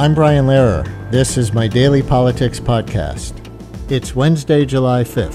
I'm 0.00 0.14
Brian 0.14 0.46
Lehrer. 0.46 0.86
This 1.10 1.36
is 1.36 1.52
my 1.52 1.66
daily 1.66 2.04
politics 2.04 2.60
podcast. 2.60 3.34
It's 3.90 4.14
Wednesday, 4.14 4.64
July 4.64 5.02
5th. 5.02 5.34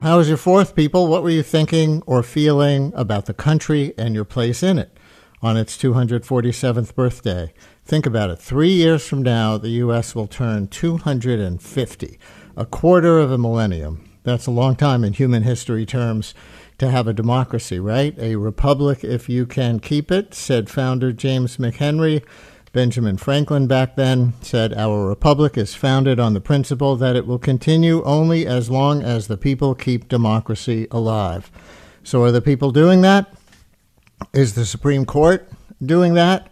How 0.00 0.16
was 0.16 0.26
your 0.26 0.38
fourth, 0.38 0.74
people? 0.74 1.08
What 1.08 1.22
were 1.22 1.28
you 1.28 1.42
thinking 1.42 2.02
or 2.06 2.22
feeling 2.22 2.90
about 2.96 3.26
the 3.26 3.34
country 3.34 3.92
and 3.98 4.14
your 4.14 4.24
place 4.24 4.62
in 4.62 4.78
it 4.78 4.96
on 5.42 5.58
its 5.58 5.76
247th 5.76 6.94
birthday? 6.94 7.52
Think 7.84 8.06
about 8.06 8.30
it. 8.30 8.38
Three 8.38 8.72
years 8.72 9.06
from 9.06 9.22
now, 9.22 9.58
the 9.58 9.68
U.S. 9.84 10.14
will 10.14 10.26
turn 10.26 10.68
250, 10.68 12.18
a 12.56 12.64
quarter 12.64 13.18
of 13.18 13.30
a 13.30 13.36
millennium. 13.36 14.10
That's 14.22 14.46
a 14.46 14.50
long 14.50 14.74
time 14.74 15.04
in 15.04 15.12
human 15.12 15.42
history 15.42 15.84
terms 15.84 16.32
to 16.80 16.90
have 16.90 17.06
a 17.06 17.12
democracy, 17.12 17.78
right? 17.78 18.18
A 18.18 18.36
republic 18.36 19.04
if 19.04 19.28
you 19.28 19.46
can 19.46 19.80
keep 19.80 20.10
it, 20.10 20.34
said 20.34 20.68
founder 20.68 21.12
James 21.12 21.58
McHenry. 21.58 22.24
Benjamin 22.72 23.18
Franklin 23.18 23.66
back 23.66 23.96
then 23.96 24.32
said, 24.40 24.72
Our 24.74 25.06
republic 25.06 25.58
is 25.58 25.74
founded 25.74 26.18
on 26.18 26.34
the 26.34 26.40
principle 26.40 26.96
that 26.96 27.16
it 27.16 27.26
will 27.26 27.38
continue 27.38 28.02
only 28.04 28.46
as 28.46 28.70
long 28.70 29.02
as 29.02 29.26
the 29.26 29.36
people 29.36 29.74
keep 29.74 30.08
democracy 30.08 30.86
alive. 30.90 31.50
So, 32.02 32.22
are 32.22 32.32
the 32.32 32.40
people 32.40 32.70
doing 32.70 33.02
that? 33.02 33.30
Is 34.32 34.54
the 34.54 34.64
Supreme 34.64 35.04
Court 35.04 35.50
doing 35.84 36.14
that? 36.14 36.50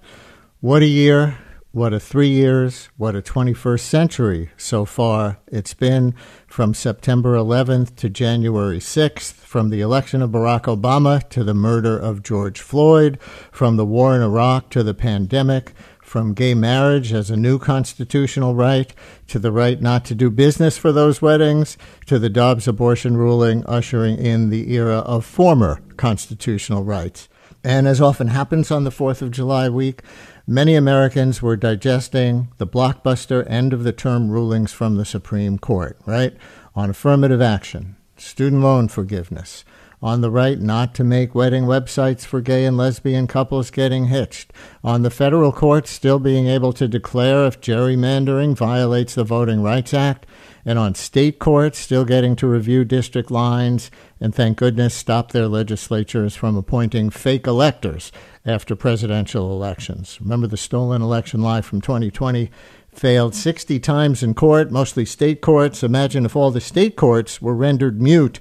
What 0.61 0.83
a 0.83 0.87
year. 0.87 1.39
What 1.79 1.95
a 1.95 2.01
three 2.01 2.31
years. 2.31 2.89
What 2.97 3.15
a 3.15 3.23
21st 3.23 3.79
century 3.79 4.51
so 4.57 4.85
far 4.85 5.39
it's 5.47 5.75
been 5.75 6.13
from 6.49 6.75
September 6.75 7.37
11th 7.37 7.95
to 7.99 8.11
January 8.11 8.81
6th, 8.81 9.35
from 9.35 9.71
the 9.71 9.81
election 9.81 10.21
of 10.21 10.31
Barack 10.31 10.63
Obama 10.63 11.27
to 11.29 11.45
the 11.45 11.55
murder 11.55 11.97
of 11.97 12.25
George 12.25 12.61
Floyd, 12.61 13.17
from 13.53 13.77
the 13.77 13.87
war 13.87 14.17
in 14.17 14.23
Iraq 14.23 14.71
to 14.71 14.83
the 14.83 14.93
pandemic, 14.93 15.73
from 16.03 16.35
gay 16.35 16.53
marriage 16.53 17.13
as 17.13 17.31
a 17.31 17.37
new 17.37 17.61
constitutional 17.61 18.57
right 18.57 18.93
to 19.29 19.39
the 19.39 19.53
right 19.53 19.81
not 19.81 20.05
to 20.07 20.17
do 20.17 20.31
business 20.31 20.77
for 20.77 20.91
those 20.91 21.23
weddings 21.23 21.79
to 22.07 22.19
the 22.19 22.29
Dobbs 22.29 22.67
abortion 22.67 23.17
ruling 23.17 23.65
ushering 23.67 24.19
in 24.19 24.51
the 24.51 24.75
era 24.75 24.99
of 24.99 25.25
former 25.25 25.81
constitutional 25.97 26.83
rights. 26.83 27.29
And 27.65 27.87
as 27.87 28.01
often 28.01 28.29
happens 28.29 28.71
on 28.71 28.85
the 28.85 28.91
4th 28.91 29.21
of 29.21 29.31
July 29.31 29.69
week, 29.69 30.03
many 30.49 30.75
Americans 30.75 31.43
were 31.43 31.57
digesting 31.57 32.49
the 32.57 32.67
blockbuster 32.67 33.49
end 33.51 33.75
of 33.75 33.85
the 33.85 33.93
term 33.93 34.31
rulings 34.31 34.73
from 34.73 34.97
the 34.97 35.05
Supreme 35.05 35.59
Court, 35.59 35.99
right? 36.07 36.35
On 36.75 36.89
affirmative 36.89 37.43
action, 37.43 37.97
student 38.17 38.63
loan 38.63 38.89
forgiveness, 38.89 39.63
on 40.01 40.23
the 40.23 40.31
right 40.31 40.59
not 40.59 40.95
to 40.95 41.05
make 41.05 41.35
wedding 41.35 41.65
websites 41.65 42.25
for 42.25 42.41
gay 42.41 42.65
and 42.65 42.79
lesbian 42.79 43.27
couples 43.27 43.71
getting 43.71 44.07
hitched, 44.07 44.51
on 44.83 45.03
the 45.03 45.11
federal 45.11 45.53
courts 45.53 45.91
still 45.91 46.19
being 46.19 46.47
able 46.47 46.73
to 46.73 46.89
declare 46.89 47.45
if 47.45 47.61
gerrymandering 47.61 48.57
violates 48.57 49.15
the 49.15 49.25
Voting 49.25 49.63
Rights 49.63 49.93
Act, 49.93 50.25
and 50.69 50.79
on 50.79 50.95
state 50.95 51.39
courts 51.39 51.79
still 51.79 52.05
getting 52.05 52.37
to 52.37 52.47
review 52.47 52.85
district 52.85 53.31
lines 53.31 53.91
and 54.21 54.35
thank 54.35 54.59
goodness 54.59 54.93
stop 54.93 55.33
their 55.33 55.49
legislatures 55.49 56.37
from 56.37 56.59
appointing 56.59 57.09
fake 57.09 57.47
electors 57.47 58.13
after 58.45 58.77
presidential 58.77 59.51
elections. 59.51 60.19
Remember 60.21 60.47
the 60.47 60.59
stolen 60.59 61.01
election 61.01 61.41
lie 61.41 61.63
from 61.63 61.81
2020 61.81 62.51
failed 62.93 63.35
60 63.35 63.81
times 63.81 64.23
in 64.23 64.35
court, 64.35 64.71
mostly 64.71 65.07
state 65.07 65.41
courts. 65.41 65.83
Imagine 65.83 66.27
if 66.27 66.37
all 66.37 66.51
the 66.51 66.61
state 66.61 66.97
courts 66.97 67.41
were 67.41 67.55
rendered 67.55 68.03
mute 68.03 68.39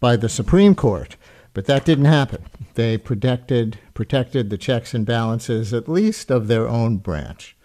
by 0.00 0.16
the 0.16 0.28
Supreme 0.28 0.74
Court. 0.74 1.16
But 1.54 1.64
that 1.64 1.86
didn't 1.86 2.04
happen. 2.04 2.44
They 2.74 2.98
protected, 2.98 3.78
protected 3.94 4.50
the 4.50 4.58
checks 4.58 4.92
and 4.92 5.06
balances, 5.06 5.72
at 5.72 5.88
least 5.88 6.30
of 6.30 6.46
their 6.46 6.68
own 6.68 6.98
branch. 6.98 7.56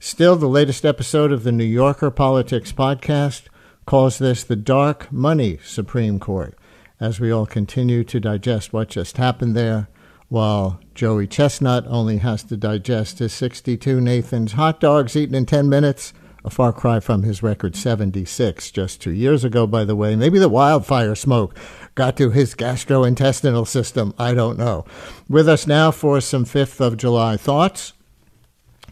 Still, 0.00 0.36
the 0.36 0.46
latest 0.46 0.86
episode 0.86 1.32
of 1.32 1.44
the 1.44 1.52
New 1.52 1.64
Yorker 1.64 2.10
Politics 2.10 2.72
podcast 2.72 3.42
calls 3.88 4.18
this 4.18 4.44
the 4.44 4.54
Dark 4.54 5.10
Money 5.10 5.58
Supreme 5.64 6.20
Court, 6.20 6.54
as 7.00 7.18
we 7.18 7.32
all 7.32 7.46
continue 7.46 8.04
to 8.04 8.20
digest 8.20 8.70
what 8.70 8.90
just 8.90 9.16
happened 9.16 9.56
there, 9.56 9.88
while 10.28 10.78
Joey 10.94 11.26
Chestnut 11.26 11.86
only 11.86 12.18
has 12.18 12.44
to 12.44 12.58
digest 12.58 13.18
his 13.18 13.32
62 13.32 13.98
Nathan's 13.98 14.52
hot 14.52 14.78
dogs 14.78 15.16
eaten 15.16 15.34
in 15.34 15.46
10 15.46 15.70
minutes 15.70 16.12
a 16.44 16.50
far 16.50 16.70
cry 16.70 17.00
from 17.00 17.22
his 17.22 17.42
record 17.42 17.74
76 17.74 18.70
just 18.72 19.00
two 19.00 19.10
years 19.10 19.42
ago, 19.42 19.66
by 19.66 19.86
the 19.86 19.96
way. 19.96 20.14
Maybe 20.16 20.38
the 20.38 20.50
wildfire 20.50 21.14
smoke 21.14 21.56
got 21.94 22.14
to 22.18 22.28
his 22.28 22.54
gastrointestinal 22.54 23.66
system. 23.66 24.12
I 24.18 24.34
don't 24.34 24.58
know. 24.58 24.84
With 25.30 25.48
us 25.48 25.66
now 25.66 25.92
for 25.92 26.20
some 26.20 26.44
5th 26.44 26.78
of 26.82 26.98
July 26.98 27.38
thoughts. 27.38 27.94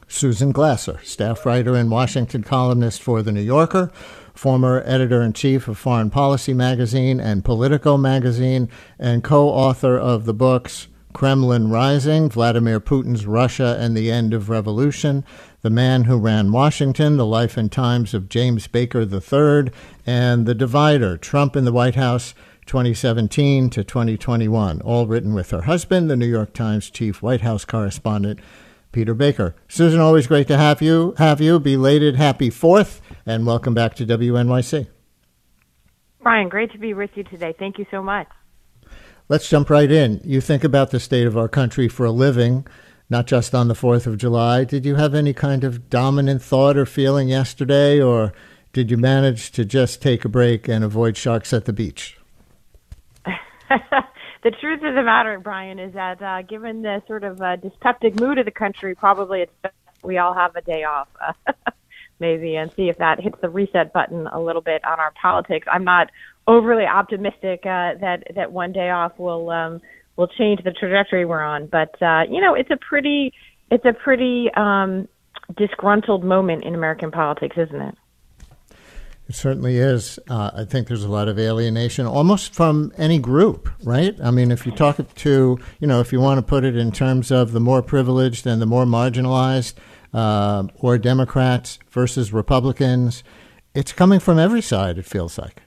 Susan 0.09 0.53
Glasser, 0.53 1.01
staff 1.03 1.45
writer 1.45 1.75
and 1.75 1.91
Washington 1.91 2.43
columnist 2.43 3.03
for 3.03 3.23
The 3.23 3.33
New 3.33 3.43
Yorker, 3.43 3.91
former 4.37 4.83
editor 4.85 5.23
in 5.23 5.33
chief 5.33 5.69
of 5.69 5.79
Foreign 5.79 6.11
Policy 6.11 6.55
magazine 6.55 7.21
and 7.21 7.45
Politico 7.45 7.97
magazine, 7.97 8.69
and 8.99 9.25
co 9.25 9.49
author 9.49 9.99
of 9.99 10.25
the 10.25 10.35
books 10.35 10.89
Kremlin 11.17 11.71
Rising, 11.71 12.29
Vladimir 12.29 12.79
Putin's 12.79 13.27
Russia 13.27 13.79
and 13.81 13.97
the 13.97 14.13
End 14.13 14.35
of 14.35 14.51
Revolution, 14.51 15.25
The 15.63 15.71
Man 15.71 16.05
Who 16.05 16.19
Ran 16.19 16.53
Washington, 16.53 17.17
The 17.17 17.25
Life 17.25 17.57
and 17.57 17.73
Times 17.73 18.13
of 18.13 18.29
James 18.29 18.67
Baker 18.67 19.01
III, 19.01 19.73
and 20.07 20.45
The 20.45 20.55
Divider, 20.55 21.17
Trump 21.17 21.57
in 21.57 21.65
the 21.65 21.73
White 21.73 21.95
House 21.95 22.35
2017 22.67 23.71
to 23.71 23.83
2021, 23.83 24.83
all 24.83 25.07
written 25.07 25.33
with 25.33 25.53
her 25.53 25.63
husband, 25.63 26.11
the 26.11 26.17
New 26.17 26.27
York 26.27 26.53
Times 26.53 26.91
chief 26.91 27.23
White 27.23 27.41
House 27.41 27.65
correspondent, 27.65 28.39
Peter 28.93 29.15
Baker. 29.15 29.55
Susan, 29.69 30.01
always 30.01 30.27
great 30.27 30.49
to 30.49 30.57
have 30.57 30.81
you. 30.81 31.15
Have 31.19 31.41
you 31.41 31.61
belated 31.61 32.17
happy 32.17 32.51
fourth, 32.51 33.01
and 33.27 33.47
welcome 33.47 33.75
back 33.75 33.95
to 33.97 34.07
WNYC. 34.07 34.87
Brian, 36.23 36.49
great 36.49 36.73
to 36.73 36.79
be 36.79 36.95
with 36.95 37.11
you 37.15 37.25
today. 37.25 37.55
Thank 37.59 37.79
you 37.79 37.87
so 37.91 38.03
much. 38.03 38.27
Let's 39.29 39.49
jump 39.49 39.71
right 39.71 39.91
in. 39.91 40.21
You 40.25 40.41
think 40.41 40.65
about 40.65 40.91
the 40.91 41.01
state 41.01 41.27
of 41.27 41.37
our 41.37 41.49
country 41.49 41.89
for 41.89 42.07
a 42.07 42.13
living, 42.13 42.67
not 43.11 43.27
just 43.27 43.55
on 43.55 43.69
the 43.69 43.75
4th 43.75 44.07
of 44.07 44.19
July. 44.19 44.65
Did 44.65 44.85
you 44.85 44.95
have 44.95 45.15
any 45.15 45.33
kind 45.33 45.65
of 45.65 45.91
dominant 45.91 46.43
thought 46.43 46.77
or 46.77 46.87
feeling 46.87 47.29
yesterday, 47.29 48.01
or 48.01 48.33
did 48.73 48.91
you 48.91 48.97
manage 48.97 49.51
to 49.53 49.65
just 49.65 50.03
take 50.03 50.25
a 50.25 50.29
break 50.29 50.69
and 50.69 50.85
avoid 50.85 51.17
sharks 51.17 51.53
at 51.53 51.65
the 51.65 51.73
beach? 51.73 52.19
the 54.47 54.53
truth 54.61 54.81
of 54.85 54.95
the 54.95 55.03
matter, 55.03 55.41
Brian, 55.41 55.81
is 55.81 55.93
that 55.95 56.23
uh, 56.23 56.43
given 56.43 56.83
the 56.83 57.03
sort 57.09 57.25
of 57.25 57.43
uh, 57.43 57.57
dyspeptic 57.57 58.21
mood 58.21 58.39
of 58.39 58.45
the 58.45 58.53
country, 58.53 58.95
probably 58.95 59.41
it's 59.41 59.53
best 59.61 59.75
we 60.05 60.19
all 60.19 60.35
have 60.35 60.55
a 60.55 60.61
day 60.61 60.85
off, 60.85 61.09
uh, 61.21 61.53
maybe, 62.21 62.55
and 62.55 62.71
see 62.77 62.89
if 62.89 62.97
that 62.99 63.19
hits 63.19 63.37
the 63.43 63.49
reset 63.49 63.93
button 63.93 64.29
a 64.29 64.41
little 64.41 64.63
bit 64.63 64.85
on 64.85 65.01
our 65.01 65.13
politics. 65.21 65.67
I'm 65.69 65.83
not 65.83 66.13
overly 66.47 66.85
optimistic 66.85 67.67
uh, 67.67 67.99
that 68.01 68.23
that 68.37 68.53
one 68.53 68.71
day 68.71 68.89
off 68.91 69.19
will 69.19 69.51
um, 69.51 69.81
will 70.15 70.29
change 70.29 70.63
the 70.63 70.71
trajectory 70.71 71.25
we're 71.25 71.43
on, 71.43 71.67
but 71.67 72.01
uh, 72.01 72.23
you 72.31 72.41
know, 72.41 72.55
it's 72.55 72.71
a 72.71 72.77
pretty 72.77 73.33
it's 73.73 73.85
a 73.85 73.93
pretty 73.93 74.49
um, 74.55 75.09
disgruntled 75.57 76.23
moment 76.23 76.63
in 76.63 76.77
American 76.77 77.11
politics, 77.11 77.57
isn't 77.59 77.83
it? 77.83 77.97
It 79.29 79.35
certainly 79.35 79.79
is. 79.79 80.21
Uh, 80.31 80.53
I 80.55 80.65
think 80.65 80.87
there's 80.87 81.03
a 81.03 81.09
lot 81.09 81.27
of 81.27 81.37
alienation, 81.39 82.07
almost 82.07 82.55
from 82.55 82.93
any 82.97 83.19
group, 83.19 83.69
right? 83.83 84.15
I 84.23 84.31
mean, 84.31 84.53
if 84.53 84.65
you 84.65 84.73
talk 84.73 84.99
to, 85.15 85.59
you 85.81 85.87
know, 85.87 86.01
if 86.01 86.13
you 86.13 86.21
want 86.21 86.39
to 86.39 86.43
put 86.43 86.65
it 86.65 86.77
in 86.77 86.93
terms 86.93 87.33
of 87.33 87.51
the 87.51 87.59
more 87.59 87.83
privileged 87.83 88.47
and 88.47 88.63
the 88.63 88.67
more 88.67 88.85
marginalized, 88.85 89.75
uh, 90.15 90.65
or 90.79 90.97
Democrats 90.97 91.79
versus 91.91 92.33
Republicans, 92.33 93.25
it's 93.75 93.93
coming 93.93 94.21
from 94.21 94.39
every 94.39 94.63
side, 94.63 94.97
it 94.97 95.05
feels 95.05 95.39
like. 95.39 95.63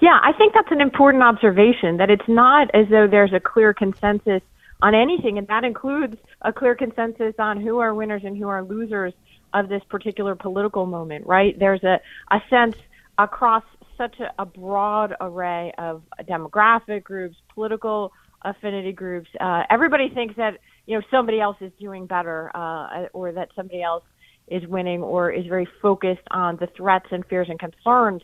Yeah, 0.00 0.18
I 0.22 0.32
think 0.32 0.52
that's 0.52 0.70
an 0.72 0.80
important 0.80 1.22
observation 1.22 1.96
that 1.98 2.10
it's 2.10 2.28
not 2.28 2.70
as 2.74 2.86
though 2.90 3.06
there's 3.06 3.32
a 3.32 3.40
clear 3.40 3.72
consensus 3.72 4.42
on 4.82 4.94
anything, 4.94 5.38
and 5.38 5.46
that 5.46 5.64
includes 5.64 6.16
a 6.42 6.52
clear 6.52 6.74
consensus 6.74 7.34
on 7.38 7.60
who 7.60 7.78
are 7.78 7.94
winners 7.94 8.22
and 8.24 8.36
who 8.36 8.48
are 8.48 8.62
losers 8.62 9.14
of 9.52 9.68
this 9.68 9.82
particular 9.88 10.34
political 10.34 10.86
moment, 10.86 11.26
right? 11.26 11.58
There's 11.58 11.82
a, 11.84 12.00
a 12.30 12.40
sense 12.50 12.76
across 13.18 13.64
such 13.96 14.20
a, 14.20 14.32
a 14.38 14.46
broad 14.46 15.14
array 15.20 15.72
of 15.78 16.02
demographic 16.22 17.04
groups, 17.04 17.36
political 17.54 18.12
affinity 18.42 18.92
groups. 18.92 19.28
Uh, 19.40 19.64
everybody 19.70 20.08
thinks 20.08 20.36
that 20.36 20.58
you 20.86 20.98
know 20.98 21.04
somebody 21.10 21.40
else 21.40 21.56
is 21.60 21.72
doing 21.80 22.06
better, 22.06 22.50
uh, 22.54 23.06
or 23.12 23.32
that 23.32 23.50
somebody 23.56 23.82
else 23.82 24.04
is 24.48 24.66
winning 24.66 25.02
or 25.02 25.30
is 25.30 25.46
very 25.46 25.66
focused 25.82 26.22
on 26.30 26.56
the 26.56 26.68
threats 26.76 27.06
and 27.10 27.24
fears 27.26 27.48
and 27.50 27.58
concerns 27.58 28.22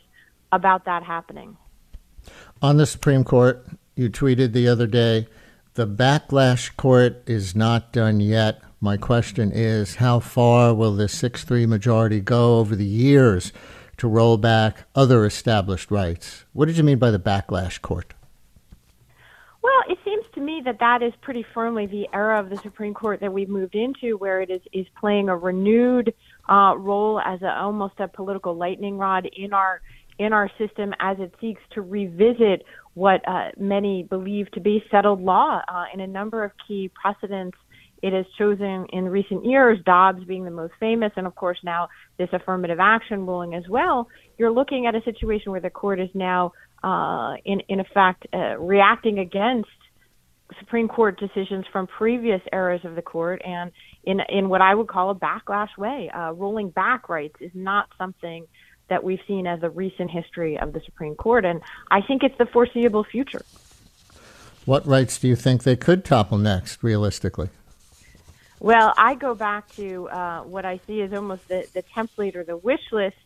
about 0.51 0.85
that 0.85 1.03
happening. 1.03 1.57
On 2.61 2.77
the 2.77 2.85
Supreme 2.85 3.23
Court, 3.23 3.65
you 3.95 4.09
tweeted 4.09 4.53
the 4.53 4.67
other 4.67 4.87
day, 4.87 5.27
the 5.73 5.87
backlash 5.87 6.75
court 6.77 7.23
is 7.25 7.55
not 7.55 7.91
done 7.91 8.19
yet. 8.19 8.61
My 8.83 8.97
question 8.97 9.53
is, 9.53 9.95
how 9.95 10.19
far 10.19 10.73
will 10.73 10.93
this 10.93 11.13
6 11.13 11.45
3 11.45 11.65
majority 11.67 12.19
go 12.19 12.59
over 12.59 12.75
the 12.75 12.83
years 12.83 13.53
to 13.95 14.09
roll 14.09 14.35
back 14.35 14.83
other 14.93 15.25
established 15.25 15.89
rights? 15.89 16.43
What 16.51 16.65
did 16.65 16.75
you 16.75 16.83
mean 16.83 16.99
by 16.99 17.09
the 17.09 17.17
backlash 17.17 17.79
court? 17.79 18.13
Well, 19.61 19.83
it 19.87 19.99
seems 20.03 20.25
to 20.33 20.41
me 20.41 20.61
that 20.65 20.79
that 20.79 21.01
is 21.01 21.13
pretty 21.21 21.45
firmly 21.53 21.85
the 21.85 22.09
era 22.11 22.37
of 22.37 22.49
the 22.49 22.57
Supreme 22.57 22.93
Court 22.93 23.21
that 23.21 23.31
we've 23.31 23.47
moved 23.47 23.73
into, 23.73 24.17
where 24.17 24.41
it 24.41 24.49
is, 24.49 24.59
is 24.73 24.85
playing 24.99 25.29
a 25.29 25.37
renewed 25.37 26.13
uh, 26.49 26.73
role 26.77 27.21
as 27.21 27.41
a, 27.41 27.57
almost 27.57 28.01
a 28.01 28.09
political 28.09 28.53
lightning 28.53 28.97
rod 28.97 29.25
in 29.33 29.53
our 29.53 29.79
in 30.19 30.33
our 30.33 30.51
system 30.57 30.93
as 30.99 31.17
it 31.19 31.33
seeks 31.39 31.61
to 31.71 31.81
revisit 31.81 32.65
what 32.95 33.25
uh, 33.25 33.49
many 33.57 34.03
believe 34.03 34.51
to 34.51 34.59
be 34.59 34.83
settled 34.91 35.21
law 35.21 35.61
uh, 35.69 35.85
in 35.93 36.01
a 36.01 36.07
number 36.07 36.43
of 36.43 36.51
key 36.67 36.91
precedents 37.01 37.57
it 38.03 38.11
has 38.11 38.25
chosen 38.37 38.85
in 38.91 39.07
recent 39.07 39.45
years, 39.45 39.79
Dobbs 39.85 40.25
being 40.25 40.43
the 40.43 40.51
most 40.51 40.73
famous, 40.77 41.13
and 41.15 41.25
of 41.25 41.35
course 41.35 41.57
now 41.63 41.87
this 42.17 42.27
affirmative 42.33 42.77
action 42.81 43.25
ruling 43.25 43.55
as 43.55 43.63
well. 43.69 44.09
You're 44.37 44.51
looking 44.51 44.85
at 44.87 44.93
a 44.93 45.01
situation 45.03 45.53
where 45.53 45.61
the 45.61 45.69
court 45.69 46.01
is 46.01 46.09
now, 46.13 46.51
uh, 46.83 47.35
in 47.45 47.61
in 47.69 47.79
effect, 47.79 48.27
uh, 48.33 48.57
reacting 48.59 49.19
against 49.19 49.69
Supreme 50.59 50.89
Court 50.89 51.17
decisions 51.17 51.65
from 51.71 51.87
previous 51.87 52.41
eras 52.51 52.81
of 52.83 52.95
the 52.95 53.01
court, 53.01 53.41
and 53.45 53.71
in 54.03 54.19
in 54.27 54.49
what 54.49 54.59
I 54.59 54.75
would 54.75 54.89
call 54.89 55.09
a 55.09 55.15
backlash 55.15 55.75
way, 55.77 56.11
uh, 56.13 56.33
rolling 56.33 56.71
back 56.71 57.07
rights 57.07 57.37
is 57.39 57.51
not 57.53 57.87
something 57.97 58.45
that 58.89 59.01
we've 59.01 59.21
seen 59.29 59.47
as 59.47 59.63
a 59.63 59.69
recent 59.69 60.11
history 60.11 60.59
of 60.59 60.73
the 60.73 60.81
Supreme 60.81 61.15
Court, 61.15 61.45
and 61.45 61.61
I 61.89 62.01
think 62.01 62.21
it's 62.21 62.37
the 62.37 62.47
foreseeable 62.47 63.05
future. 63.05 63.43
What 64.65 64.85
rights 64.85 65.17
do 65.17 65.29
you 65.29 65.37
think 65.37 65.63
they 65.63 65.77
could 65.77 66.03
topple 66.03 66.37
next, 66.37 66.83
realistically? 66.83 67.49
Well, 68.63 68.93
I 68.97 69.15
go 69.15 69.35
back 69.35 69.67
to 69.75 70.07
uh, 70.07 70.43
what 70.43 70.63
I 70.63 70.79
see 70.87 71.01
as 71.01 71.11
almost 71.11 71.49
the, 71.49 71.67
the 71.73 71.83
template 71.83 72.37
or 72.37 72.45
the 72.45 72.55
wish 72.55 72.79
list 72.93 73.17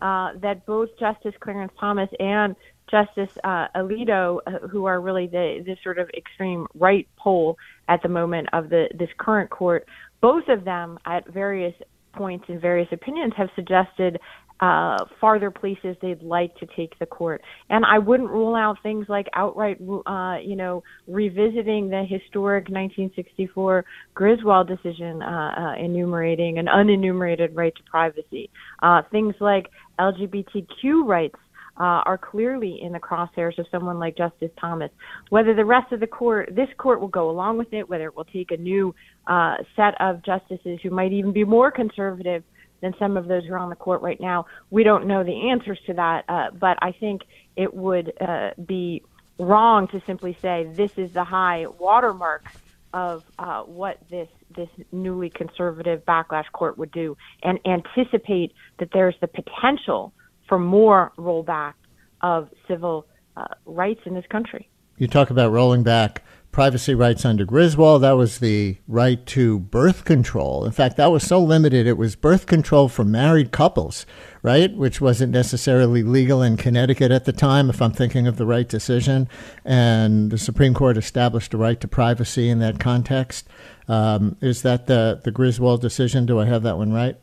uh, 0.00 0.34
that 0.36 0.64
both 0.64 0.90
Justice 0.96 1.34
Clarence 1.40 1.72
Thomas 1.80 2.08
and 2.20 2.54
Justice 2.88 3.36
uh, 3.42 3.66
Alito, 3.74 4.38
uh, 4.46 4.68
who 4.68 4.84
are 4.84 5.00
really 5.00 5.26
the, 5.26 5.60
the 5.66 5.76
sort 5.82 5.98
of 5.98 6.08
extreme 6.10 6.68
right 6.76 7.08
pole 7.16 7.58
at 7.88 8.00
the 8.04 8.08
moment 8.08 8.48
of 8.52 8.68
the 8.68 8.88
this 8.96 9.08
current 9.18 9.50
court, 9.50 9.88
both 10.20 10.46
of 10.46 10.64
them 10.64 11.00
at 11.04 11.26
various 11.32 11.74
points 12.12 12.44
in 12.48 12.60
various 12.60 12.88
opinions 12.92 13.32
have 13.36 13.48
suggested 13.56 14.20
uh, 14.60 15.04
farther 15.20 15.50
places 15.50 15.96
they'd 16.00 16.22
like 16.22 16.54
to 16.56 16.66
take 16.76 16.98
the 16.98 17.06
court. 17.06 17.42
And 17.68 17.84
I 17.84 17.98
wouldn't 17.98 18.30
rule 18.30 18.54
out 18.54 18.78
things 18.82 19.06
like 19.08 19.26
outright, 19.34 19.78
uh, 20.06 20.36
you 20.42 20.56
know, 20.56 20.82
revisiting 21.06 21.88
the 21.88 22.04
historic 22.08 22.64
1964 22.64 23.84
Griswold 24.14 24.68
decision, 24.68 25.22
uh, 25.22 25.52
uh, 25.56 25.74
enumerating 25.84 26.58
an 26.58 26.66
unenumerated 26.66 27.50
right 27.54 27.74
to 27.74 27.82
privacy. 27.90 28.50
Uh, 28.82 29.02
things 29.10 29.34
like 29.40 29.66
LGBTQ 29.98 31.06
rights 31.06 31.36
uh, 31.78 32.00
are 32.06 32.18
clearly 32.18 32.80
in 32.82 32.92
the 32.92 32.98
crosshairs 32.98 33.58
of 33.58 33.66
someone 33.70 33.98
like 33.98 34.16
Justice 34.16 34.50
Thomas. 34.58 34.90
Whether 35.28 35.54
the 35.54 35.64
rest 35.64 35.92
of 35.92 36.00
the 36.00 36.06
court, 36.06 36.50
this 36.54 36.68
court 36.78 37.00
will 37.00 37.08
go 37.08 37.28
along 37.28 37.58
with 37.58 37.72
it, 37.72 37.88
whether 37.88 38.06
it 38.06 38.16
will 38.16 38.24
take 38.24 38.50
a 38.50 38.56
new 38.56 38.94
uh, 39.26 39.56
set 39.74 39.94
of 40.00 40.24
justices 40.24 40.78
who 40.82 40.90
might 40.90 41.12
even 41.12 41.32
be 41.32 41.44
more 41.44 41.70
conservative 41.70 42.42
than 42.80 42.94
some 42.98 43.16
of 43.16 43.26
those 43.26 43.44
who 43.44 43.54
are 43.54 43.58
on 43.58 43.70
the 43.70 43.76
court 43.76 44.02
right 44.02 44.20
now. 44.20 44.46
We 44.70 44.84
don't 44.84 45.06
know 45.06 45.24
the 45.24 45.50
answers 45.50 45.78
to 45.86 45.94
that, 45.94 46.24
uh, 46.28 46.50
but 46.52 46.78
I 46.82 46.92
think 46.92 47.22
it 47.56 47.72
would 47.74 48.12
uh, 48.20 48.50
be 48.64 49.02
wrong 49.38 49.88
to 49.88 50.02
simply 50.06 50.36
say 50.40 50.68
this 50.72 50.92
is 50.96 51.12
the 51.12 51.24
high 51.24 51.66
watermark 51.78 52.44
of 52.92 53.24
uh, 53.38 53.62
what 53.62 53.98
this 54.10 54.28
this 54.54 54.68
newly 54.90 55.28
conservative 55.28 56.04
backlash 56.06 56.50
court 56.52 56.78
would 56.78 56.90
do, 56.92 57.16
and 57.42 57.58
anticipate 57.66 58.52
that 58.78 58.88
there's 58.92 59.14
the 59.20 59.26
potential 59.26 60.12
for 60.48 60.58
more 60.58 61.12
rollback 61.18 61.74
of 62.22 62.48
civil 62.66 63.06
uh, 63.36 63.44
rights 63.66 64.00
in 64.06 64.14
this 64.14 64.24
country. 64.30 64.68
You 64.96 65.08
talk 65.08 65.28
about 65.28 65.52
rolling 65.52 65.82
back 65.82 66.22
privacy 66.56 66.94
rights 66.94 67.26
under 67.26 67.44
Griswold. 67.44 68.00
That 68.00 68.12
was 68.12 68.38
the 68.38 68.78
right 68.88 69.26
to 69.26 69.58
birth 69.58 70.06
control. 70.06 70.64
In 70.64 70.72
fact, 70.72 70.96
that 70.96 71.12
was 71.12 71.22
so 71.22 71.38
limited, 71.38 71.86
it 71.86 71.98
was 71.98 72.16
birth 72.16 72.46
control 72.46 72.88
for 72.88 73.04
married 73.04 73.52
couples, 73.52 74.06
right? 74.42 74.74
Which 74.74 74.98
wasn't 74.98 75.34
necessarily 75.34 76.02
legal 76.02 76.40
in 76.40 76.56
Connecticut 76.56 77.10
at 77.10 77.26
the 77.26 77.32
time, 77.34 77.68
if 77.68 77.82
I'm 77.82 77.92
thinking 77.92 78.26
of 78.26 78.38
the 78.38 78.46
right 78.46 78.66
decision. 78.66 79.28
And 79.66 80.30
the 80.30 80.38
Supreme 80.38 80.72
Court 80.72 80.96
established 80.96 81.52
a 81.52 81.58
right 81.58 81.78
to 81.78 81.86
privacy 81.86 82.48
in 82.48 82.58
that 82.60 82.80
context. 82.80 83.46
Um, 83.86 84.38
is 84.40 84.62
that 84.62 84.86
the, 84.86 85.20
the 85.22 85.32
Griswold 85.32 85.82
decision? 85.82 86.24
Do 86.24 86.40
I 86.40 86.46
have 86.46 86.62
that 86.62 86.78
one 86.78 86.90
right? 86.90 87.18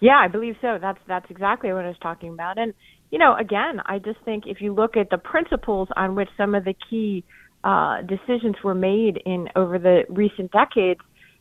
Yeah, 0.00 0.18
I 0.18 0.28
believe 0.28 0.56
so. 0.60 0.76
That's 0.78 0.98
that's 1.08 1.30
exactly 1.30 1.72
what 1.72 1.86
I 1.86 1.88
was 1.88 1.96
talking 2.02 2.34
about. 2.34 2.58
And 2.58 2.74
you 3.10 3.18
know, 3.18 3.34
again, 3.34 3.80
I 3.86 3.98
just 4.00 4.18
think 4.26 4.44
if 4.46 4.60
you 4.60 4.74
look 4.74 4.98
at 4.98 5.08
the 5.08 5.16
principles 5.16 5.88
on 5.96 6.14
which 6.14 6.28
some 6.36 6.54
of 6.54 6.64
the 6.64 6.74
key 6.90 7.24
uh, 7.64 8.02
decisions 8.02 8.56
were 8.64 8.74
made 8.74 9.18
in 9.24 9.48
over 9.56 9.78
the 9.78 10.04
recent 10.08 10.50
decades, 10.52 11.00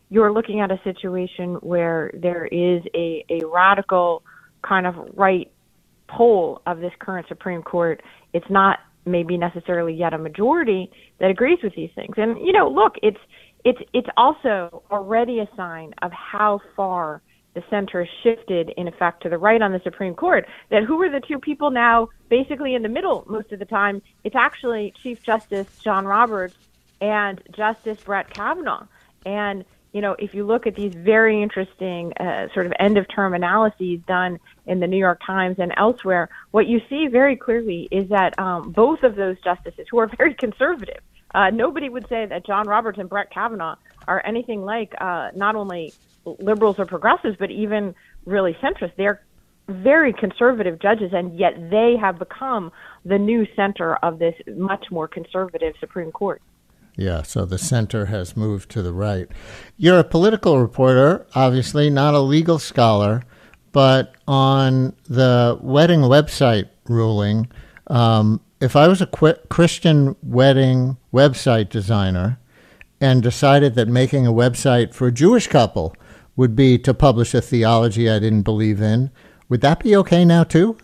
you're 0.10 0.32
looking 0.32 0.60
at 0.60 0.72
a 0.72 0.80
situation 0.84 1.56
where 1.56 2.12
there 2.14 2.46
is 2.46 2.84
a, 2.94 3.26
a 3.30 3.46
radical 3.46 4.24
kind 4.62 4.86
of 4.86 4.96
right 5.16 5.52
pole 6.08 6.62
of 6.68 6.80
this 6.80 6.92
current 7.00 7.28
Supreme 7.28 7.64
Court. 7.64 8.04
It's 8.34 8.50
not 8.50 8.80
maybe 9.06 9.38
necessarily 9.38 9.94
yet 9.94 10.14
a 10.14 10.18
majority 10.18 10.92
that 11.20 11.32
agrees 11.32 11.60
with 11.64 11.74
these 11.76 11.90
things. 11.96 12.16
And 12.18 12.38
you 12.46 12.52
know, 12.52 12.68
look, 12.70 12.96
it's 13.02 13.18
it's 13.64 13.80
it's 13.94 14.10
also 14.18 14.84
already 14.92 15.40
a 15.40 15.50
sign 15.56 15.94
of 16.02 16.12
how 16.12 16.60
far 16.76 17.22
the 17.54 17.64
center 17.70 18.08
shifted 18.24 18.70
in 18.78 18.88
effect 18.88 19.24
to 19.24 19.30
the 19.30 19.38
right 19.38 19.62
on 19.62 19.72
the 19.72 19.82
Supreme 19.84 20.16
Court. 20.16 20.48
That 20.70 20.84
who 20.84 21.02
are 21.02 21.10
the 21.10 21.20
two 21.20 21.40
people 21.40 21.72
now 21.72 22.10
basically 22.30 22.76
in 22.76 22.84
the 22.84 22.90
middle 22.90 23.26
most 23.28 23.52
of 23.52 23.60
the 23.60 23.66
time? 23.66 24.02
It's 24.24 24.36
actually 24.36 24.94
Chief 25.02 25.22
Justice 25.22 25.68
John 25.80 26.06
Roberts 26.06 26.56
and 27.02 27.42
Justice 27.52 28.02
Brett 28.04 28.30
Kavanaugh. 28.30 28.86
And 29.26 29.66
you 29.92 30.00
know, 30.00 30.16
if 30.18 30.34
you 30.34 30.46
look 30.46 30.68
at 30.68 30.76
these 30.76 30.94
very 30.96 31.42
interesting 31.42 32.14
uh, 32.14 32.48
sort 32.54 32.66
of 32.66 32.74
end 32.80 32.98
of 32.98 33.08
term 33.14 33.34
analyses 33.34 34.00
done 34.08 34.40
in 34.66 34.80
the 34.80 34.88
New 34.88 34.98
York 34.98 35.20
Times 35.26 35.58
and 35.60 35.74
elsewhere, 35.76 36.30
what 36.52 36.66
you 36.68 36.80
see 36.90 37.08
very 37.08 37.36
clearly 37.36 37.90
is 37.92 38.08
that 38.10 38.38
um, 38.40 38.72
both 38.72 39.04
of 39.04 39.16
those 39.16 39.36
justices, 39.44 39.88
who 39.92 40.00
are 40.00 40.08
very 40.18 40.34
conservative, 40.34 41.02
uh, 41.34 41.50
nobody 41.50 41.90
would 41.90 42.08
say 42.08 42.26
that 42.26 42.46
John 42.46 42.68
Roberts 42.68 43.00
and 43.00 43.10
Brett 43.10 43.32
Kavanaugh 43.32 43.76
are 44.08 44.22
anything 44.26 44.64
like 44.64 44.94
uh, 45.00 45.32
not 45.36 45.56
only 45.56 45.94
liberals 46.26 46.78
or 46.80 46.86
progressives, 46.86 47.36
but 47.40 47.52
even 47.52 47.96
really 48.26 48.56
centrist. 48.62 48.94
They're 48.98 49.22
very 49.68 50.14
conservative 50.14 50.80
judges, 50.80 51.12
and 51.14 51.38
yet 51.38 51.54
they 51.70 51.96
have 52.00 52.20
become 52.20 52.72
the 53.06 53.18
new 53.18 53.48
center 53.56 53.96
of 53.98 54.20
this 54.20 54.36
much 54.56 54.86
more 54.92 55.08
conservative 55.08 55.74
Supreme 55.80 56.12
Court. 56.12 56.42
Yeah, 56.98 57.22
so 57.22 57.46
the 57.46 57.58
center 57.58 58.08
has 58.08 58.36
moved 58.36 58.70
to 58.72 58.82
the 58.82 58.94
right. 58.94 59.28
You're 59.78 60.00
a 60.00 60.04
political 60.04 60.60
reporter, 60.60 61.26
obviously, 61.34 61.90
not 61.90 62.14
a 62.14 62.20
legal 62.20 62.60
scholar, 62.60 63.24
but 63.72 64.16
on 64.28 64.94
the 65.08 65.58
wedding 65.62 66.02
website 66.02 66.70
ruling, 66.88 67.48
um, 67.88 68.42
if 68.60 68.76
I 68.76 68.88
was 68.88 69.02
a 69.02 69.08
qu- 69.08 69.40
Christian 69.50 70.16
wedding 70.22 70.98
website 71.14 71.70
designer 71.70 72.40
and 73.00 73.24
decided 73.24 73.76
that 73.76 73.88
making 73.88 74.28
a 74.28 74.34
website 74.34 74.94
for 74.94 75.08
a 75.08 75.12
Jewish 75.12 75.48
couple 75.48 75.96
would 76.42 76.56
be 76.56 76.76
to 76.76 76.92
publish 76.92 77.36
a 77.36 77.40
theology 77.42 78.10
I 78.10 78.18
didn't 78.18 78.42
believe 78.42 78.82
in. 78.82 79.12
Would 79.48 79.62
that 79.62 79.80
be 79.80 79.96
okay 79.98 80.26
now 80.26 80.44
too? 80.44 80.76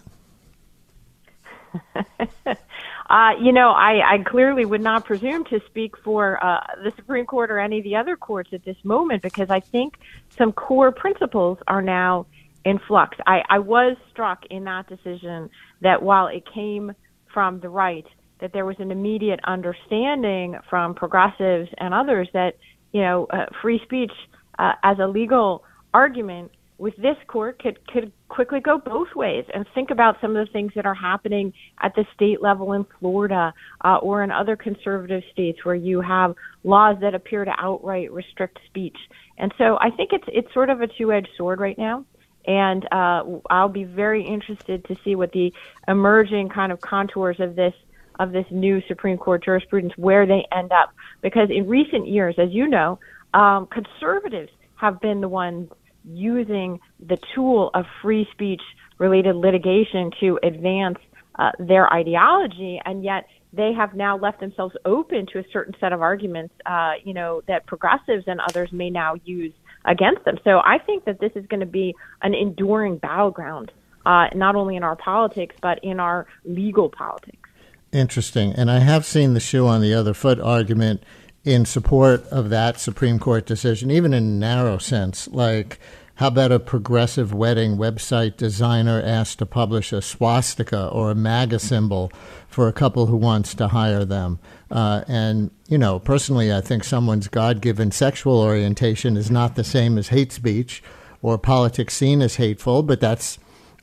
uh, 2.46 3.32
you 3.42 3.52
know, 3.52 3.72
I, 3.72 4.14
I 4.14 4.18
clearly 4.24 4.66
would 4.66 4.82
not 4.82 5.06
presume 5.06 5.46
to 5.46 5.60
speak 5.66 5.98
for 5.98 6.38
uh, 6.46 6.60
the 6.84 6.94
Supreme 6.96 7.26
Court 7.26 7.50
or 7.50 7.58
any 7.58 7.80
of 7.80 7.84
the 7.84 7.96
other 7.96 8.16
courts 8.16 8.52
at 8.54 8.64
this 8.66 8.78
moment 8.84 9.24
because 9.24 9.50
I 9.50 9.60
think 9.60 9.96
some 10.30 10.52
core 10.52 10.92
principles 10.92 11.58
are 11.68 11.82
now 11.82 12.28
in 12.64 12.78
flux. 12.88 13.18
I, 13.26 13.42
I 13.50 13.58
was 13.58 13.98
struck 14.12 14.46
in 14.52 14.64
that 14.66 14.88
decision 14.88 15.50
that 15.82 16.04
while 16.04 16.28
it 16.28 16.44
came 16.54 16.94
from 17.34 17.62
the 17.62 17.70
right, 17.70 18.06
that 18.42 18.54
there 18.54 18.66
was 18.66 18.76
an 18.78 18.92
immediate 18.92 19.40
understanding 19.46 20.56
from 20.70 20.94
progressives 20.94 21.70
and 21.80 21.96
others 21.96 22.28
that 22.34 22.58
you 22.92 23.02
know 23.02 23.26
uh, 23.32 23.48
free 23.60 23.82
speech 23.86 24.12
uh, 24.60 24.74
as 24.84 25.00
a 25.00 25.08
legal 25.08 25.64
argument 25.94 26.52
with 26.78 26.96
this 26.98 27.18
court 27.28 27.60
could 27.60 27.86
could 27.88 28.12
quickly 28.30 28.60
go 28.60 28.78
both 28.78 29.08
ways 29.16 29.46
and 29.54 29.66
think 29.74 29.90
about 29.90 30.18
some 30.22 30.36
of 30.36 30.46
the 30.46 30.52
things 30.52 30.72
that 30.76 30.86
are 30.86 30.94
happening 30.94 31.54
at 31.82 31.96
the 31.96 32.06
state 32.14 32.42
level 32.42 32.74
in 32.74 32.86
Florida 33.00 33.54
uh, 33.84 33.98
or 33.98 34.24
in 34.24 34.32
other 34.32 34.56
conservative 34.56 35.24
states 35.32 35.66
where 35.66 35.76
you 35.76 36.02
have 36.02 36.36
laws 36.64 36.98
that 37.02 37.16
appear 37.16 37.46
to 37.46 37.54
outright 37.58 38.12
restrict 38.12 38.60
speech. 38.68 38.98
And 39.38 39.54
so 39.58 39.78
I 39.82 39.90
think 39.90 40.12
it's 40.14 40.26
it's 40.28 40.54
sort 40.54 40.70
of 40.70 40.82
a 40.82 40.88
two-edged 40.88 41.30
sword 41.38 41.60
right 41.60 41.78
now. 41.78 42.06
And 42.46 42.88
uh, 42.94 43.24
I'll 43.50 43.68
be 43.68 43.84
very 43.84 44.26
interested 44.26 44.86
to 44.86 44.96
see 45.04 45.16
what 45.16 45.34
the 45.34 45.52
emerging 45.88 46.50
kind 46.50 46.72
of 46.72 46.80
contours 46.80 47.40
of 47.40 47.56
this 47.56 47.74
of 48.20 48.32
this 48.32 48.46
new 48.50 48.82
Supreme 48.88 49.18
Court 49.18 49.44
jurisprudence 49.44 49.94
where 49.98 50.26
they 50.26 50.46
end 50.52 50.72
up. 50.72 50.92
Because 51.22 51.50
in 51.50 51.68
recent 51.68 52.08
years, 52.08 52.36
as 52.38 52.52
you 52.52 52.68
know, 52.68 53.00
um, 53.34 53.68
conservatives 53.68 54.52
have 54.76 55.00
been 55.02 55.22
the 55.22 55.30
ones 55.30 55.70
using 56.06 56.80
the 57.00 57.18
tool 57.34 57.70
of 57.74 57.86
free 58.02 58.28
speech 58.32 58.62
related 58.98 59.36
litigation 59.36 60.12
to 60.20 60.40
advance 60.44 60.98
uh, 61.38 61.52
their 61.60 61.92
ideology, 61.94 62.82
and 62.86 63.04
yet 63.04 63.28
they 63.54 63.74
have 63.74 63.94
now 63.94 64.18
left 64.18 64.40
themselves 64.40 64.76
open 64.86 65.26
to 65.34 65.40
a 65.40 65.44
certain 65.52 65.76
set 65.80 65.94
of 65.94 66.02
arguments, 66.02 66.54
uh, 66.66 66.94
you 67.04 67.14
know, 67.14 67.42
that 67.48 67.66
progressives 67.66 68.24
and 68.28 68.40
others 68.42 68.72
may 68.72 68.90
now 68.90 69.16
use 69.24 69.54
against 69.86 70.24
them. 70.26 70.38
So 70.44 70.60
I 70.64 70.78
think 70.80 71.06
that 71.06 71.20
this 71.20 71.32
is 71.36 71.46
going 71.48 71.60
to 71.62 71.66
be 71.66 71.96
an 72.22 72.34
enduring 72.34 72.98
battleground, 72.98 73.72
uh, 74.06 74.28
not 74.36 74.56
only 74.56 74.76
in 74.76 74.84
our 74.84 74.96
politics 74.96 75.56
but 75.62 75.80
in 75.84 76.00
our 76.00 76.28
legal 76.44 76.90
politics. 76.90 77.50
Interesting, 77.94 78.52
and 78.54 78.70
I 78.70 78.80
have 78.80 79.06
seen 79.06 79.34
the 79.34 79.40
shoe 79.40 79.66
on 79.66 79.82
the 79.82 79.94
other 79.94 80.14
foot 80.14 80.40
argument 80.40 81.04
in 81.48 81.63
support 81.63 82.25
of 82.25 82.50
that 82.50 82.77
Supreme 82.77 83.20
Court 83.20 83.46
decision, 83.46 83.89
even 83.89 84.13
in 84.13 84.24
a 84.24 84.27
narrow 84.27 84.77
sense. 84.77 85.30
Like, 85.30 85.80
how 86.16 86.27
about 86.27 86.51
a 86.51 86.60
progressive 86.60 87.34
wedding 87.34 87.77
website 87.77 88.36
designer 88.36 89.01
asked 89.01 89.39
to 89.39 89.46
publish 89.46 89.94
a 89.94 90.01
swastika 90.01 90.89
or 90.89 91.10
a 91.10 91.16
MAGA 91.16 91.60
symbol 91.60 92.12
for 92.50 92.68
a 92.68 92.74
couple 92.74 93.06
who 93.06 93.16
wants 93.16 93.56
to 93.56 93.70
hire 93.70 94.04
them? 94.04 94.39
Uh, 94.70 95.06
and, 95.08 95.50
you 95.70 95.77
know, 95.77 96.00
personally, 96.00 96.51
I 96.51 96.60
think 96.60 96.84
someone's 96.84 97.30
God 97.30 97.62
given 97.62 97.92
sexual 97.92 98.42
orientation 98.42 99.16
is 99.16 99.32
not 99.32 99.56
the 99.56 99.63
same 99.63 99.98
as 99.98 100.10
hate 100.10 100.34
speech 100.34 100.84
or 101.22 101.38
politics 101.38 101.94
seen 101.94 102.22
as 102.22 102.36
hateful, 102.36 102.84
but 102.84 103.00
that's 103.00 103.39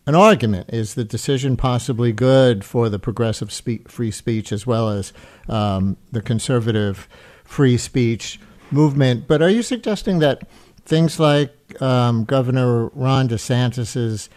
an 0.06 0.14
argument. 0.14 0.68
Is 0.70 0.96
the 0.96 1.04
decision 1.04 1.56
possibly 1.56 2.12
good 2.12 2.62
for 2.62 2.90
the 2.90 2.98
progressive 2.98 3.50
spe- 3.50 3.88
free 3.88 4.10
speech 4.10 4.52
as 4.52 4.66
well 4.66 4.90
as 4.90 5.14
um, 5.48 5.96
the 6.12 6.20
conservative? 6.20 7.08
Free 7.44 7.76
speech 7.76 8.40
movement. 8.70 9.26
But 9.28 9.42
are 9.42 9.50
you 9.50 9.62
suggesting 9.62 10.18
that 10.18 10.46
things 10.84 11.18
like 11.18 11.80
um, 11.80 12.24
Governor 12.24 12.88
Ron 12.88 13.28
DeSantis's 13.28 14.28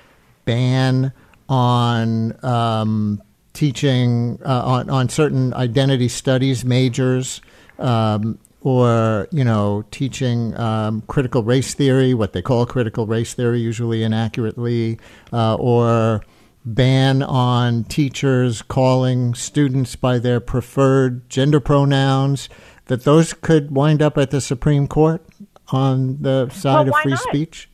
ban 0.45 1.11
on 1.49 2.43
um, 2.45 3.21
teaching 3.53 4.39
uh, 4.45 4.61
on 4.63 4.89
on 4.89 5.09
certain 5.09 5.53
identity 5.53 6.07
studies 6.07 6.63
majors, 6.63 7.41
um, 7.79 8.37
or 8.61 9.27
you 9.31 9.43
know, 9.43 9.83
teaching 9.91 10.57
um, 10.59 11.01
critical 11.07 11.43
race 11.43 11.73
theory, 11.73 12.13
what 12.13 12.33
they 12.33 12.41
call 12.41 12.65
critical 12.65 13.05
race 13.05 13.33
theory, 13.33 13.59
usually 13.59 14.03
inaccurately, 14.03 14.99
uh, 15.33 15.55
or 15.55 16.21
ban 16.65 17.23
on 17.23 17.85
teachers 17.85 18.61
calling 18.61 19.33
students 19.33 19.95
by 19.95 20.19
their 20.19 20.41
preferred 20.41 21.29
gender 21.29 21.61
pronouns 21.61 22.49
that 22.87 23.03
those 23.03 23.33
could 23.33 23.71
wind 23.71 24.01
up 24.01 24.17
at 24.17 24.31
the 24.31 24.41
Supreme 24.41 24.87
Court 24.87 25.23
on 25.69 26.21
the 26.21 26.49
side 26.49 26.87
well, 26.87 26.95
of 26.95 27.01
free 27.03 27.11
not? 27.11 27.21
speech? 27.21 27.69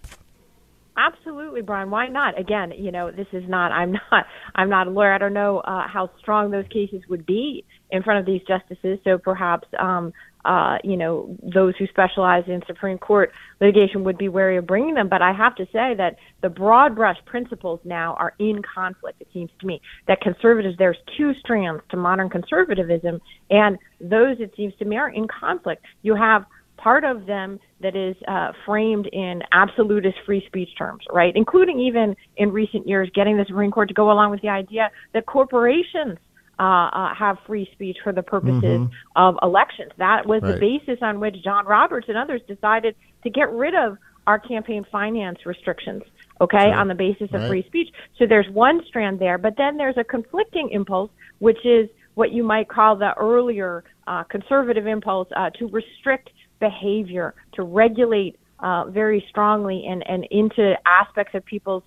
Absolutely, 0.95 1.61
Brian. 1.61 1.89
Why 1.89 2.07
not? 2.07 2.39
Again, 2.39 2.71
you 2.77 2.91
know, 2.91 3.09
this 3.11 3.27
is 3.31 3.47
not. 3.47 3.71
I'm 3.71 3.93
not. 4.11 4.25
I'm 4.55 4.69
not 4.69 4.87
a 4.87 4.89
lawyer. 4.91 5.13
I 5.13 5.17
don't 5.17 5.33
know 5.33 5.59
uh, 5.59 5.87
how 5.87 6.11
strong 6.19 6.51
those 6.51 6.67
cases 6.69 7.01
would 7.09 7.25
be 7.25 7.65
in 7.89 8.03
front 8.03 8.19
of 8.19 8.25
these 8.25 8.41
justices. 8.47 8.99
So 9.03 9.17
perhaps 9.17 9.67
um, 9.79 10.13
uh, 10.45 10.77
you 10.83 10.97
know, 10.97 11.37
those 11.41 11.73
who 11.77 11.87
specialize 11.87 12.43
in 12.47 12.61
Supreme 12.67 12.97
Court 12.97 13.31
litigation 13.61 14.03
would 14.03 14.17
be 14.17 14.29
wary 14.29 14.57
of 14.57 14.67
bringing 14.67 14.93
them. 14.93 15.07
But 15.09 15.21
I 15.21 15.33
have 15.33 15.55
to 15.55 15.65
say 15.65 15.93
that 15.97 16.17
the 16.41 16.49
broad 16.49 16.95
brush 16.95 17.17
principles 17.25 17.79
now 17.83 18.15
are 18.15 18.33
in 18.39 18.61
conflict, 18.61 19.21
it 19.21 19.27
seems 19.33 19.51
to 19.61 19.67
me. 19.67 19.81
That 20.07 20.21
conservatives, 20.21 20.75
there's 20.77 20.97
two 21.17 21.33
strands 21.39 21.81
to 21.91 21.97
modern 21.97 22.29
conservatism, 22.29 23.21
and 23.49 23.77
those, 24.01 24.37
it 24.39 24.53
seems 24.57 24.73
to 24.79 24.85
me, 24.85 24.97
are 24.97 25.09
in 25.09 25.27
conflict. 25.27 25.85
You 26.01 26.15
have 26.15 26.45
part 26.77 27.05
of 27.05 27.25
them 27.25 27.59
that 27.81 27.95
is 27.95 28.15
uh, 28.27 28.51
framed 28.65 29.07
in 29.07 29.41
absolutist 29.53 30.17
free 30.25 30.43
speech 30.47 30.69
terms, 30.77 31.03
right? 31.11 31.33
Including 31.35 31.79
even 31.79 32.15
in 32.35 32.51
recent 32.51 32.87
years 32.87 33.09
getting 33.15 33.37
the 33.37 33.45
Supreme 33.47 33.71
Court 33.71 33.87
to 33.87 33.93
go 33.93 34.11
along 34.11 34.31
with 34.31 34.41
the 34.41 34.49
idea 34.49 34.89
that 35.13 35.25
corporations 35.25 36.17
uh, 36.59 36.63
uh, 36.63 37.15
have 37.15 37.37
free 37.47 37.67
speech 37.73 37.97
for 38.03 38.13
the 38.13 38.23
purposes 38.23 38.63
mm-hmm. 38.63 38.93
of 39.15 39.37
elections. 39.41 39.91
That 39.97 40.25
was 40.25 40.41
right. 40.41 40.53
the 40.53 40.59
basis 40.59 40.99
on 41.01 41.19
which 41.19 41.35
John 41.43 41.65
Roberts 41.65 42.07
and 42.09 42.17
others 42.17 42.41
decided 42.47 42.95
to 43.23 43.29
get 43.29 43.51
rid 43.51 43.75
of 43.75 43.97
our 44.27 44.39
campaign 44.39 44.85
finance 44.91 45.39
restrictions, 45.45 46.03
okay, 46.39 46.71
on 46.71 46.87
the 46.87 46.95
basis 46.95 47.29
of 47.33 47.41
right. 47.41 47.49
free 47.49 47.63
speech. 47.67 47.89
So 48.17 48.25
there's 48.25 48.49
one 48.49 48.81
strand 48.87 49.19
there, 49.19 49.37
but 49.37 49.55
then 49.57 49.77
there's 49.77 49.97
a 49.97 50.03
conflicting 50.03 50.69
impulse, 50.69 51.11
which 51.39 51.65
is 51.65 51.89
what 52.15 52.31
you 52.31 52.43
might 52.43 52.69
call 52.69 52.95
the 52.95 53.13
earlier 53.17 53.83
uh, 54.07 54.23
conservative 54.23 54.87
impulse 54.87 55.27
uh, 55.35 55.49
to 55.51 55.67
restrict 55.67 56.29
behavior, 56.59 57.33
to 57.53 57.63
regulate 57.63 58.39
uh, 58.59 58.85
very 58.85 59.25
strongly 59.29 59.85
and, 59.87 60.07
and 60.07 60.25
into 60.31 60.75
aspects 60.85 61.33
of 61.35 61.43
people's 61.43 61.83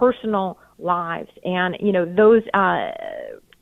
personal 0.00 0.58
lives. 0.78 1.30
And, 1.44 1.76
you 1.78 1.92
know, 1.92 2.04
those 2.04 2.42
uh, 2.52 2.90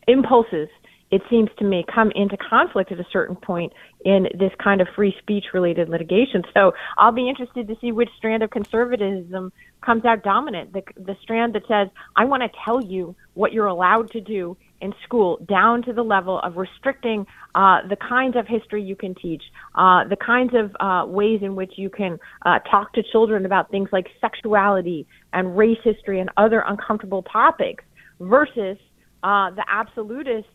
impulses, 0.07 0.69
it 1.11 1.23
seems 1.31 1.51
to 1.59 1.65
me, 1.65 1.85
come 1.95 2.11
into 2.15 2.37
conflict 2.37 2.91
at 2.91 2.99
a 2.99 3.07
certain 3.13 3.37
point 3.37 3.73
in 4.05 4.25
this 4.37 4.51
kind 4.63 4.81
of 4.81 4.89
free 4.97 5.15
speech 5.21 5.45
related 5.53 5.89
litigation. 5.89 6.43
So 6.53 6.73
I'll 6.99 7.13
be 7.13 7.29
interested 7.29 7.69
to 7.69 7.77
see 7.81 7.93
which 7.93 8.09
strand 8.17 8.43
of 8.43 8.51
conservatism 8.51 9.53
comes 9.81 10.05
out 10.05 10.25
dominant. 10.25 10.73
The, 10.73 10.83
the 10.97 11.17
strand 11.23 11.55
that 11.55 11.63
says, 11.69 11.89
I 12.17 12.25
want 12.25 12.43
to 12.43 12.49
tell 12.65 12.83
you 12.83 13.15
what 13.35 13.53
you're 13.53 13.67
allowed 13.67 14.11
to 14.13 14.21
do 14.21 14.57
in 14.81 14.93
school, 15.05 15.39
down 15.47 15.83
to 15.83 15.93
the 15.93 16.03
level 16.03 16.41
of 16.41 16.57
restricting 16.57 17.27
uh, 17.55 17.87
the 17.89 17.97
kinds 17.97 18.37
of 18.37 18.47
history 18.47 18.83
you 18.83 18.97
can 18.97 19.15
teach, 19.15 19.43
uh, 19.77 20.05
the 20.05 20.17
kinds 20.17 20.53
of 20.55 20.75
uh, 20.81 21.07
ways 21.07 21.41
in 21.43 21.55
which 21.55 21.75
you 21.77 21.89
can 21.89 22.19
uh, 22.45 22.59
talk 22.71 22.93
to 22.93 23.03
children 23.13 23.47
about 23.47 23.71
things 23.71 23.89
like 23.93 24.09
sexuality 24.21 25.07
and 25.33 25.57
race 25.57 25.79
history 25.85 26.19
and 26.19 26.29
other 26.37 26.65
uncomfortable 26.67 27.23
topics, 27.23 27.85
versus 28.21 28.77
uh, 29.25 29.51
the 29.51 29.65
absolutist 29.69 30.47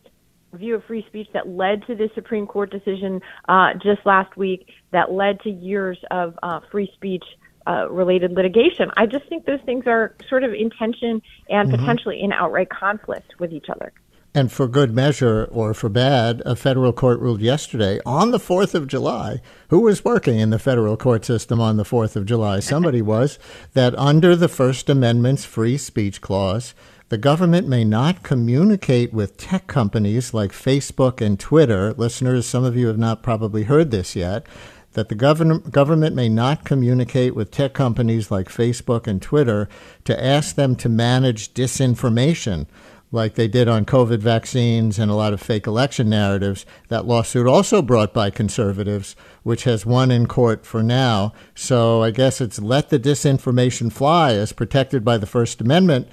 view 0.54 0.76
of 0.76 0.84
free 0.84 1.04
speech 1.08 1.28
that 1.34 1.48
led 1.48 1.86
to 1.86 1.94
this 1.94 2.10
Supreme 2.14 2.46
Court 2.46 2.70
decision 2.70 3.20
uh, 3.48 3.74
just 3.74 4.04
last 4.06 4.36
week, 4.36 4.68
that 4.92 5.12
led 5.12 5.40
to 5.40 5.50
years 5.50 5.98
of 6.10 6.38
uh, 6.42 6.60
free 6.70 6.90
speech 6.94 7.24
uh, 7.66 7.90
related 7.90 8.32
litigation. 8.32 8.90
I 8.96 9.06
just 9.06 9.28
think 9.28 9.44
those 9.44 9.60
things 9.66 9.84
are 9.86 10.14
sort 10.28 10.44
of 10.44 10.54
in 10.54 10.70
tension 10.70 11.20
and 11.48 11.68
mm-hmm. 11.68 11.78
potentially 11.78 12.20
in 12.20 12.32
outright 12.32 12.70
conflict 12.70 13.34
with 13.38 13.52
each 13.52 13.66
other. 13.68 13.92
And 14.32 14.52
for 14.52 14.68
good 14.68 14.94
measure 14.94 15.48
or 15.50 15.74
for 15.74 15.88
bad, 15.88 16.40
a 16.46 16.54
federal 16.54 16.92
court 16.92 17.18
ruled 17.18 17.40
yesterday 17.40 17.98
on 18.06 18.30
the 18.30 18.38
4th 18.38 18.74
of 18.74 18.86
July. 18.86 19.40
Who 19.70 19.80
was 19.80 20.04
working 20.04 20.38
in 20.38 20.50
the 20.50 20.58
federal 20.60 20.96
court 20.96 21.24
system 21.24 21.60
on 21.60 21.76
the 21.76 21.82
4th 21.82 22.14
of 22.14 22.26
July? 22.26 22.60
Somebody 22.60 23.02
was. 23.14 23.40
That 23.74 23.98
under 23.98 24.36
the 24.36 24.48
First 24.48 24.88
Amendment's 24.88 25.44
free 25.44 25.76
speech 25.76 26.20
clause, 26.20 26.74
the 27.10 27.18
government 27.18 27.66
may 27.66 27.82
not 27.82 28.22
communicate 28.22 29.12
with 29.12 29.36
tech 29.36 29.66
companies 29.66 30.32
like 30.32 30.52
Facebook 30.52 31.20
and 31.20 31.38
Twitter. 31.38 31.92
Listeners, 31.94 32.46
some 32.46 32.62
of 32.62 32.76
you 32.76 32.86
have 32.86 32.98
not 32.98 33.20
probably 33.20 33.64
heard 33.64 33.90
this 33.90 34.14
yet. 34.14 34.46
That 34.92 35.08
the 35.08 35.16
government 35.16 35.72
government 35.72 36.14
may 36.14 36.28
not 36.28 36.64
communicate 36.64 37.34
with 37.34 37.50
tech 37.50 37.74
companies 37.74 38.30
like 38.30 38.48
Facebook 38.48 39.08
and 39.08 39.20
Twitter 39.20 39.68
to 40.04 40.24
ask 40.24 40.54
them 40.54 40.76
to 40.76 40.88
manage 40.88 41.52
disinformation 41.52 42.66
like 43.12 43.34
they 43.34 43.48
did 43.48 43.66
on 43.66 43.84
COVID 43.84 44.18
vaccines 44.18 44.98
and 44.98 45.10
a 45.10 45.14
lot 45.14 45.32
of 45.32 45.40
fake 45.40 45.66
election 45.66 46.10
narratives. 46.10 46.64
That 46.88 47.06
lawsuit 47.06 47.48
also 47.48 47.82
brought 47.82 48.14
by 48.14 48.30
conservatives, 48.30 49.16
which 49.42 49.64
has 49.64 49.84
won 49.84 50.12
in 50.12 50.26
court 50.26 50.64
for 50.64 50.82
now. 50.82 51.32
So 51.56 52.04
I 52.04 52.12
guess 52.12 52.40
it's 52.40 52.60
let 52.60 52.90
the 52.90 53.00
disinformation 53.00 53.92
fly 53.92 54.34
as 54.34 54.52
protected 54.52 55.04
by 55.04 55.18
the 55.18 55.26
First 55.26 55.60
Amendment 55.60 56.08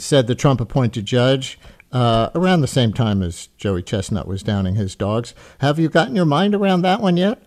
said 0.00 0.26
the 0.26 0.34
Trump 0.34 0.60
appointed 0.60 1.04
judge 1.04 1.58
uh, 1.92 2.30
around 2.34 2.60
the 2.60 2.68
same 2.68 2.92
time 2.92 3.22
as 3.22 3.48
Joey 3.56 3.82
Chestnut 3.82 4.26
was 4.26 4.42
downing 4.42 4.74
his 4.74 4.94
dogs. 4.94 5.34
Have 5.58 5.78
you 5.78 5.88
gotten 5.88 6.14
your 6.14 6.24
mind 6.24 6.54
around 6.54 6.82
that 6.82 7.00
one 7.00 7.16
yet? 7.16 7.42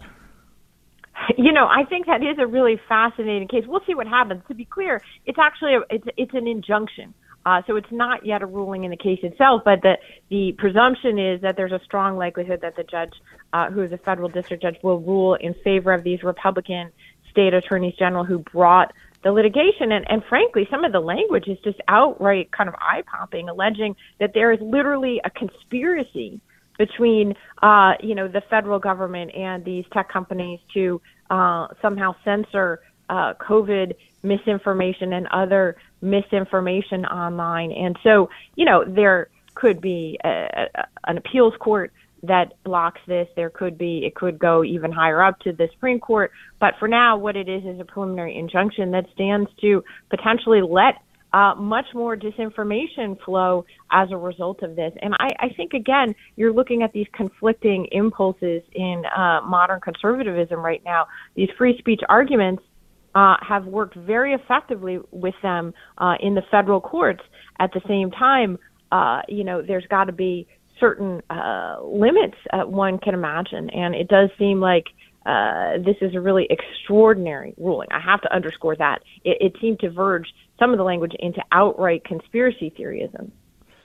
You 1.37 1.53
know, 1.53 1.67
I 1.67 1.85
think 1.85 2.07
that 2.07 2.21
is 2.21 2.37
a 2.39 2.47
really 2.47 2.79
fascinating 2.89 3.47
case. 3.47 3.63
We'll 3.65 3.83
see 3.87 3.95
what 3.95 4.07
happens. 4.07 4.41
To 4.49 4.53
be 4.53 4.65
clear, 4.65 5.01
it's 5.25 5.39
actually 5.39 5.75
a, 5.75 5.81
it's 5.89 6.07
it's 6.17 6.33
an 6.33 6.47
injunction. 6.47 7.13
Uh, 7.45 7.61
so 7.67 7.75
it's 7.75 7.91
not 7.91 8.25
yet 8.25 8.41
a 8.41 8.45
ruling 8.45 8.85
in 8.85 8.91
the 8.91 8.97
case 8.97 9.19
itself, 9.23 9.61
but 9.63 9.81
the 9.81 9.97
the 10.29 10.53
presumption 10.57 11.19
is 11.19 11.41
that 11.41 11.55
there's 11.55 11.71
a 11.71 11.79
strong 11.85 12.17
likelihood 12.17 12.61
that 12.61 12.75
the 12.75 12.83
judge, 12.83 13.13
uh, 13.53 13.69
who 13.69 13.81
is 13.81 13.91
a 13.91 13.97
federal 13.97 14.27
district 14.27 14.63
judge, 14.63 14.77
will 14.83 14.99
rule 14.99 15.35
in 15.35 15.53
favor 15.63 15.93
of 15.93 16.03
these 16.03 16.23
Republican 16.23 16.91
state 17.29 17.53
attorneys 17.53 17.95
general 17.95 18.23
who 18.23 18.39
brought 18.39 18.93
the 19.23 19.31
litigation. 19.31 19.91
And, 19.91 20.09
and 20.09 20.23
frankly, 20.25 20.67
some 20.69 20.83
of 20.83 20.91
the 20.91 20.99
language 20.99 21.47
is 21.47 21.57
just 21.63 21.79
outright 21.87 22.51
kind 22.51 22.67
of 22.69 22.75
eye 22.75 23.03
popping, 23.05 23.49
alleging 23.49 23.95
that 24.19 24.33
there 24.33 24.51
is 24.51 24.59
literally 24.61 25.21
a 25.23 25.29
conspiracy 25.29 26.39
between, 26.77 27.35
uh, 27.61 27.93
you 28.01 28.15
know, 28.15 28.27
the 28.27 28.41
federal 28.41 28.79
government 28.79 29.33
and 29.35 29.63
these 29.63 29.85
tech 29.93 30.09
companies 30.09 30.59
to 30.73 31.01
uh, 31.29 31.67
somehow 31.81 32.15
censor 32.23 32.81
uh, 33.09 33.33
COVID 33.35 33.95
misinformation 34.23 35.13
and 35.13 35.27
other 35.27 35.75
misinformation 36.01 37.05
online. 37.05 37.71
And 37.71 37.97
so, 38.03 38.29
you 38.55 38.65
know, 38.65 38.83
there 38.85 39.27
could 39.55 39.81
be 39.81 40.17
a, 40.23 40.67
a, 40.75 40.85
an 41.05 41.17
appeals 41.17 41.53
court 41.59 41.93
that 42.23 42.53
blocks 42.63 43.01
this. 43.07 43.27
There 43.35 43.49
could 43.49 43.77
be, 43.77 44.05
it 44.05 44.15
could 44.15 44.39
go 44.39 44.63
even 44.63 44.91
higher 44.91 45.21
up 45.21 45.39
to 45.41 45.51
the 45.51 45.67
Supreme 45.73 45.99
Court. 45.99 46.31
But 46.59 46.73
for 46.79 46.87
now, 46.87 47.17
what 47.17 47.35
it 47.35 47.49
is 47.49 47.63
is 47.65 47.79
a 47.79 47.85
preliminary 47.85 48.37
injunction 48.37 48.91
that 48.91 49.05
stands 49.13 49.49
to 49.61 49.83
potentially 50.09 50.61
let 50.61 50.95
uh, 51.33 51.55
much 51.55 51.85
more 51.93 52.15
disinformation 52.15 53.19
flow 53.25 53.65
as 53.91 54.09
a 54.11 54.17
result 54.17 54.61
of 54.61 54.75
this. 54.75 54.93
And 55.01 55.15
I, 55.19 55.29
I 55.39 55.49
think, 55.57 55.73
again, 55.73 56.13
you're 56.35 56.53
looking 56.53 56.83
at 56.83 56.93
these 56.93 57.07
conflicting 57.13 57.87
impulses 57.91 58.61
in 58.73 59.03
uh, 59.15 59.41
modern 59.41 59.81
conservatism 59.81 60.59
right 60.59 60.81
now. 60.85 61.07
These 61.35 61.49
free 61.57 61.75
speech 61.79 62.01
arguments 62.07 62.63
uh, 63.15 63.35
have 63.47 63.65
worked 63.65 63.95
very 63.95 64.33
effectively 64.33 64.99
with 65.11 65.35
them 65.41 65.73
uh, 65.97 66.15
in 66.19 66.35
the 66.35 66.43
federal 66.51 66.79
courts. 66.79 67.21
At 67.59 67.71
the 67.73 67.81
same 67.87 68.11
time, 68.11 68.59
uh, 68.91 69.21
you 69.27 69.43
know, 69.43 69.61
there's 69.61 69.85
got 69.87 70.05
to 70.05 70.11
be 70.11 70.47
certain 70.79 71.21
uh, 71.29 71.77
limits 71.83 72.37
uh, 72.51 72.63
one 72.63 72.97
can 72.97 73.13
imagine, 73.13 73.69
and 73.69 73.95
it 73.95 74.07
does 74.07 74.29
seem 74.37 74.59
like 74.59 74.85
uh, 75.25 75.77
this 75.77 75.95
is 76.01 76.15
a 76.15 76.19
really 76.19 76.47
extraordinary 76.49 77.53
ruling. 77.57 77.87
I 77.91 77.99
have 77.99 78.21
to 78.21 78.33
underscore 78.33 78.75
that 78.75 79.03
it, 79.23 79.37
it 79.39 79.53
seemed 79.61 79.79
to 79.79 79.89
verge 79.89 80.27
some 80.59 80.71
of 80.71 80.77
the 80.77 80.83
language 80.83 81.13
into 81.19 81.41
outright 81.51 82.03
conspiracy 82.03 82.73
theoryism. 82.77 83.31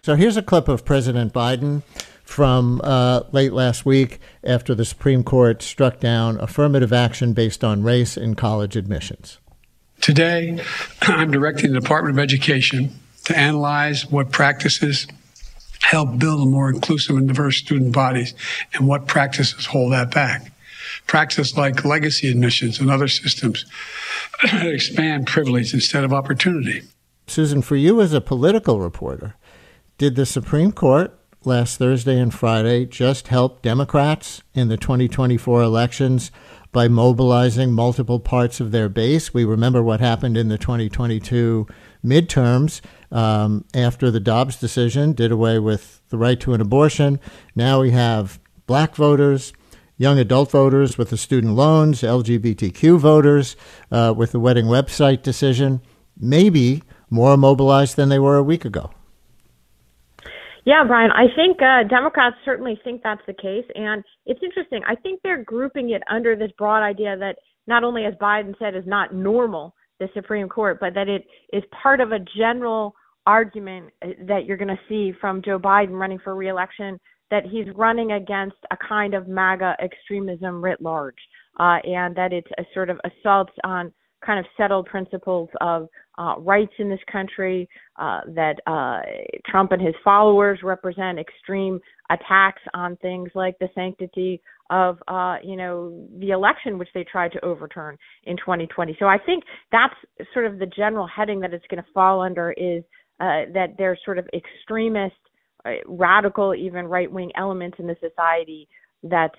So 0.03 0.15
here's 0.15 0.37
a 0.37 0.43
clip 0.43 0.69
of 0.69 0.85
President 0.85 1.33
Biden 1.33 1.83
from 2.25 2.81
uh, 2.85 3.23
late 3.33 3.53
last 3.53 3.87
week 3.87 4.21
after 4.45 4.75
the 4.75 4.85
Supreme 4.85 5.25
Court 5.25 5.63
struck 5.63 5.99
down 5.99 6.39
affirmative 6.41 6.93
action 6.93 7.33
based 7.33 7.65
on 7.65 7.83
race 7.83 8.17
in 8.17 8.35
college 8.35 8.77
admissions. 8.77 9.39
Today, 10.01 10.61
I'm 11.03 11.31
directing 11.31 11.73
the 11.73 11.81
Department 11.81 12.19
of 12.19 12.23
Education 12.23 12.99
to 13.25 13.37
analyze 13.37 14.11
what 14.11 14.31
practices 14.31 15.07
help 15.83 16.19
build 16.19 16.43
a 16.43 16.47
more 16.47 16.71
inclusive 16.71 17.17
and 17.17 17.29
diverse 17.29 17.57
student 17.57 17.93
bodies 17.93 18.35
and 18.75 18.87
what 18.87 19.07
practices 19.07 19.67
hold 19.67 19.93
that 19.93 20.11
back. 20.11 20.53
Practices 21.07 21.57
like 21.57 21.85
legacy 21.85 22.31
admissions 22.31 22.81
and 22.81 22.91
other 22.91 23.09
systems 23.09 23.65
expand 24.53 25.27
privilege 25.27 25.73
instead 25.73 26.05
of 26.05 26.13
opportunity. 26.13 26.83
Susan, 27.27 27.63
for 27.63 27.77
you 27.77 28.01
as 28.01 28.13
a 28.13 28.21
political 28.21 28.81
reporter, 28.81 29.35
did 29.99 30.17
the 30.17 30.27
Supreme 30.27 30.73
Court 30.73 31.19
last 31.45 31.79
Thursday 31.79 32.19
and 32.19 32.33
Friday 32.33 32.85
just 32.85 33.29
help 33.29 33.63
Democrats 33.63 34.43
in 34.55 34.69
the 34.69 34.77
2024 34.77 35.63
elections 35.63 36.31
by 36.73 36.89
mobilizing 36.89 37.73
multiple 37.73 38.21
parts 38.21 38.61
of 38.61 38.71
their 38.71 38.89
base? 38.89 39.35
We 39.35 39.45
remember 39.45 39.83
what 39.83 40.01
happened 40.01 40.37
in 40.37 40.49
the 40.49 40.59
2022 40.59 41.67
midterms 42.05 42.81
um, 43.11 43.65
after 43.75 44.11
the 44.11 44.21
Dobbs 44.21 44.57
decision 44.57 45.13
did 45.13 45.33
away 45.33 45.59
with 45.59 46.03
the 46.09 46.19
right 46.19 46.39
to 46.41 46.55
an 46.55 46.61
abortion. 46.61 47.21
Now 47.55 47.81
we 47.81 47.91
have 47.91 48.39
black 48.67 48.95
voters, 48.95 49.53
young 49.97 50.19
adult 50.19 50.51
voters 50.51 50.97
with 50.97 51.11
the 51.11 51.17
student 51.17 51.55
loans, 51.55 52.03
LGBTQ 52.03 52.99
voters 52.99 53.57
uh, 53.91 54.15
with 54.17 54.33
the 54.33 54.41
wedding 54.41 54.67
website 54.67 55.23
decision, 55.23 55.81
maybe 56.17 56.83
more 57.11 57.37
mobilized 57.37 57.97
than 57.97 58.09
they 58.09 58.19
were 58.19 58.37
a 58.37 58.43
week 58.43 58.65
ago. 58.65 58.91
Yeah, 60.65 60.85
Brian, 60.87 61.11
I 61.13 61.35
think 61.35 61.63
uh, 61.63 61.89
Democrats 61.89 62.37
certainly 62.45 62.79
think 62.85 63.03
that's 63.03 63.23
the 63.27 63.33
case. 63.33 63.65
And 63.75 64.05
it's 64.27 64.41
interesting. 64.43 64.83
I 64.87 64.97
think 64.97 65.21
they're 65.23 65.43
grouping 65.43 65.91
it 65.91 66.03
under 66.11 66.37
this 66.37 66.51
broad 66.59 66.83
idea 66.83 67.17
that 67.17 67.37
not 67.67 67.85
only, 67.85 68.05
as 68.05 68.13
Biden 68.21 68.55
said, 68.59 68.75
is 68.77 68.85
not 68.87 69.15
normal, 69.15 69.75
the 70.01 70.09
Supreme 70.15 70.49
Court, 70.49 70.79
but 70.81 70.95
that 70.95 71.09
it 71.09 71.27
is 71.53 71.63
part 71.83 72.01
of 72.01 72.13
a 72.13 72.19
general 72.37 72.95
argument 73.27 73.91
uh, 74.03 74.09
that 74.27 74.47
you're 74.47 74.57
going 74.57 74.69
to 74.69 74.81
see 74.89 75.13
from 75.21 75.43
Joe 75.43 75.59
Biden 75.59 75.99
running 75.99 76.19
for 76.19 76.35
reelection 76.35 76.99
that 77.31 77.45
he's 77.45 77.67
running 77.75 78.13
against 78.13 78.57
a 78.71 78.77
kind 78.77 79.13
of 79.15 79.29
MAGA 79.29 79.77
extremism 79.83 80.63
writ 80.65 80.81
large, 80.81 81.19
uh, 81.61 81.79
and 81.85 82.17
that 82.17 82.33
it's 82.33 82.51
a 82.59 82.65
sort 82.73 82.89
of 82.89 82.99
assaults 83.05 83.53
on 83.65 83.93
kind 84.25 84.39
of 84.39 84.47
settled 84.57 84.87
principles 84.87 85.49
of 85.61 85.89
uh, 86.19 86.35
rights 86.39 86.73
in 86.79 86.89
this 86.89 87.01
country, 87.11 87.69
uh, 87.97 88.21
that 88.29 88.59
uh, 88.67 89.01
Trump 89.47 89.73
and 89.73 89.81
his 89.81 89.95
followers 90.03 90.59
represent 90.65 91.19
extreme 91.19 91.79
attacks 92.11 92.63
on 92.75 92.97
things 92.97 93.31
like 93.35 93.57
the 93.61 93.69
sanctity 93.75 94.41
of, 94.71 94.99
uh, 95.09 95.37
you 95.43 95.57
know, 95.57 96.07
the 96.19 96.31
election, 96.31 96.79
which 96.79 96.89
they 96.95 97.05
tried 97.05 97.33
to 97.33 97.45
overturn 97.45 97.97
in 98.25 98.37
2020. 98.37 98.97
So 98.99 99.07
I 99.07 99.19
think 99.19 99.45
that's 99.73 99.95
sort 100.33 100.47
of 100.47 100.59
the 100.59 100.67
general 100.67 101.07
heading 101.07 101.41
that 101.41 101.55
it's 101.55 101.67
going 101.71 101.83
to 101.83 101.91
fall 101.93 102.21
under 102.21 102.53
is 102.53 102.83
uh, 103.21 103.51
that 103.55 103.75
there's 103.79 103.99
sort 104.05 104.19
of 104.19 104.29
extremist, 104.35 105.17
uh, 105.65 105.71
radical, 105.87 106.55
even 106.55 106.87
right 106.87 107.11
wing 107.11 107.33
elements 107.37 107.79
in 107.79 107.87
the 107.87 107.97
society 108.01 108.69
that 109.03 109.31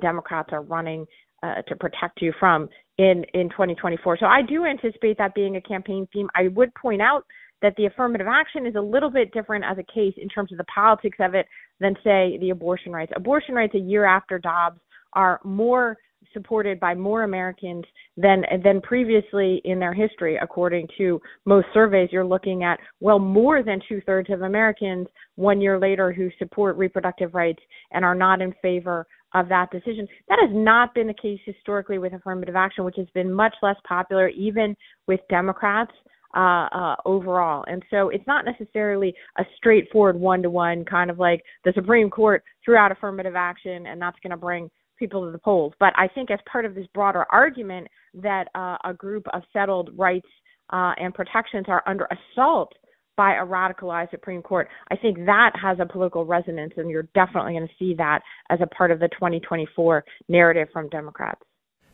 Democrats 0.00 0.50
are 0.52 0.62
running 0.62 1.06
uh, 1.42 1.62
to 1.62 1.76
protect 1.76 2.20
you 2.20 2.32
from 2.38 2.68
in 2.98 3.24
in 3.34 3.48
2024. 3.50 4.18
So 4.18 4.26
I 4.26 4.42
do 4.42 4.64
anticipate 4.66 5.18
that 5.18 5.34
being 5.34 5.56
a 5.56 5.60
campaign 5.60 6.08
theme. 6.12 6.28
I 6.34 6.48
would 6.48 6.74
point 6.74 7.00
out 7.00 7.24
that 7.62 7.74
the 7.76 7.86
affirmative 7.86 8.26
action 8.28 8.66
is 8.66 8.74
a 8.74 8.80
little 8.80 9.10
bit 9.10 9.32
different 9.32 9.64
as 9.64 9.78
a 9.78 9.92
case 9.92 10.14
in 10.16 10.28
terms 10.28 10.52
of 10.52 10.58
the 10.58 10.64
politics 10.64 11.18
of 11.20 11.34
it 11.34 11.46
than 11.80 11.94
say 12.04 12.38
the 12.40 12.50
abortion 12.50 12.92
rights. 12.92 13.12
Abortion 13.16 13.54
rights 13.54 13.74
a 13.74 13.78
year 13.78 14.04
after 14.04 14.38
Dobbs 14.38 14.80
are 15.14 15.40
more 15.44 15.96
supported 16.32 16.78
by 16.78 16.94
more 16.94 17.22
Americans 17.22 17.84
than 18.16 18.44
than 18.62 18.80
previously 18.80 19.62
in 19.64 19.78
their 19.78 19.94
history, 19.94 20.38
according 20.40 20.86
to 20.98 21.20
most 21.44 21.66
surveys. 21.72 22.10
You're 22.12 22.24
looking 22.24 22.64
at 22.64 22.78
well 23.00 23.18
more 23.18 23.62
than 23.62 23.80
two 23.88 24.00
thirds 24.02 24.30
of 24.30 24.42
Americans 24.42 25.06
one 25.36 25.60
year 25.60 25.78
later 25.78 26.12
who 26.12 26.28
support 26.38 26.76
reproductive 26.76 27.34
rights 27.34 27.62
and 27.92 28.04
are 28.04 28.14
not 28.14 28.42
in 28.42 28.54
favor 28.60 29.06
of 29.34 29.48
that 29.48 29.70
decision. 29.70 30.08
That 30.28 30.38
has 30.40 30.50
not 30.52 30.94
been 30.94 31.06
the 31.06 31.14
case 31.14 31.40
historically 31.44 31.98
with 31.98 32.14
affirmative 32.14 32.56
action, 32.56 32.84
which 32.84 32.96
has 32.96 33.08
been 33.14 33.32
much 33.32 33.54
less 33.62 33.76
popular 33.86 34.28
even 34.28 34.76
with 35.06 35.20
Democrats 35.28 35.92
uh, 36.36 36.68
uh, 36.72 36.96
overall. 37.04 37.64
And 37.66 37.82
so 37.90 38.10
it's 38.10 38.26
not 38.26 38.44
necessarily 38.44 39.14
a 39.38 39.44
straightforward 39.56 40.16
one 40.18 40.42
to 40.42 40.50
one 40.50 40.84
kind 40.84 41.10
of 41.10 41.18
like 41.18 41.42
the 41.64 41.72
Supreme 41.74 42.10
Court 42.10 42.42
threw 42.64 42.76
out 42.76 42.92
affirmative 42.92 43.34
action 43.36 43.86
and 43.86 44.00
that's 44.00 44.18
going 44.22 44.30
to 44.30 44.36
bring 44.36 44.70
people 44.98 45.24
to 45.24 45.32
the 45.32 45.38
polls. 45.38 45.72
But 45.78 45.92
I 45.96 46.08
think 46.08 46.30
as 46.30 46.38
part 46.50 46.64
of 46.64 46.74
this 46.74 46.86
broader 46.92 47.24
argument 47.30 47.88
that 48.14 48.48
uh, 48.54 48.76
a 48.84 48.92
group 48.94 49.26
of 49.32 49.42
settled 49.52 49.90
rights 49.96 50.28
uh, 50.70 50.92
and 50.98 51.14
protections 51.14 51.66
are 51.68 51.82
under 51.86 52.08
assault 52.10 52.72
by 53.16 53.34
a 53.34 53.44
radicalized 53.44 54.10
Supreme 54.10 54.42
Court. 54.42 54.68
I 54.90 54.96
think 54.96 55.18
that 55.26 55.52
has 55.60 55.78
a 55.80 55.86
political 55.86 56.24
resonance, 56.24 56.74
and 56.76 56.88
you're 56.88 57.08
definitely 57.14 57.54
going 57.54 57.66
to 57.66 57.74
see 57.78 57.94
that 57.94 58.20
as 58.48 58.60
a 58.62 58.66
part 58.66 58.92
of 58.92 59.00
the 59.00 59.08
2024 59.08 60.04
narrative 60.28 60.68
from 60.72 60.88
Democrats. 60.88 61.42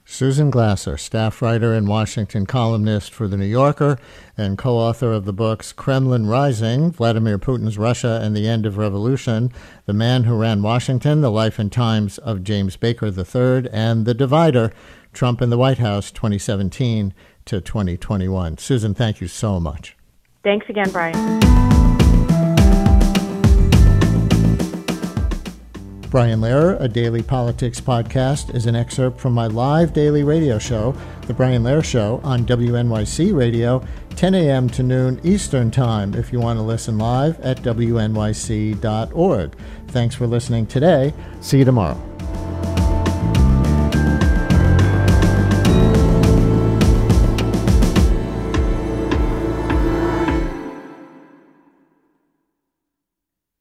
Susan 0.07 0.51
Glasser, 0.51 0.97
staff 0.99 1.41
writer 1.41 1.73
and 1.73 1.89
Washington 1.89 2.45
columnist 2.45 3.13
for 3.13 3.27
The 3.27 3.39
New 3.39 3.47
Yorker 3.47 3.99
and 4.37 4.59
co 4.59 4.75
author 4.77 5.13
of 5.13 5.25
the 5.25 5.33
books 5.33 5.73
Kremlin 5.73 6.27
Rising, 6.27 6.93
Vladimir 6.93 7.39
Putin's 7.39 7.79
Russia 7.79 8.21
and 8.23 8.37
the 8.37 8.47
End 8.47 8.67
of 8.67 8.77
Revolution, 8.77 9.51
The 9.87 9.95
Man 9.95 10.25
Who 10.25 10.37
Ran 10.37 10.63
Washington, 10.63 11.23
The 11.23 11.31
Life 11.31 11.59
and 11.59 11.73
Times 11.73 12.19
of 12.19 12.45
James 12.45 12.77
Baker 12.77 13.07
III, 13.07 13.71
and 13.73 14.05
The 14.05 14.15
Divider, 14.15 14.73
Trump 15.15 15.41
in 15.41 15.49
the 15.49 15.59
White 15.59 15.79
House 15.79 16.11
2017 16.11 17.15
to 17.47 17.61
2021. 17.61 18.59
Susan, 18.59 18.95
thank 18.95 19.21
you 19.21 19.29
so 19.29 19.59
much. 19.59 19.97
Thanks 20.43 20.69
again, 20.69 20.91
Brian. 20.91 21.15
Brian 26.15 26.41
Lehrer, 26.41 26.81
a 26.81 26.87
daily 26.87 27.25
politics 27.25 27.81
podcast, 27.81 28.55
is 28.55 28.67
an 28.67 28.77
excerpt 28.77 29.19
from 29.19 29.33
my 29.33 29.49
live 29.49 29.93
daily 29.93 30.23
radio 30.23 30.61
show, 30.61 30.95
The 31.27 31.35
Brian 31.35 31.65
Lehrer 31.65 31.85
Show, 31.85 32.21
on 32.23 32.47
WNYC 32.47 33.37
Radio, 33.37 33.85
10 34.15 34.37
a.m. 34.37 34.71
to 34.71 34.85
noon 34.85 35.21
Eastern 35.25 35.73
Time, 35.73 36.15
if 36.15 36.33
you 36.33 36.39
want 36.39 36.57
to 36.61 36.63
listen 36.63 36.99
live 36.99 37.41
at 37.41 37.63
WNYC.org. 37.63 39.57
Thanks 39.89 40.15
for 40.15 40.29
listening 40.29 40.67
today. 40.67 41.13
See 41.41 41.59
you 41.59 41.65
tomorrow. 41.65 42.14